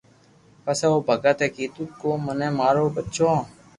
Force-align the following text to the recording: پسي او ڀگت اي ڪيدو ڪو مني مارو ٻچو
پسي 0.63 0.85
او 0.89 0.97
ڀگت 1.07 1.39
اي 1.43 1.49
ڪيدو 1.55 1.83
ڪو 1.99 2.09
مني 2.25 2.47
مارو 2.59 2.85
ٻچو 2.95 3.31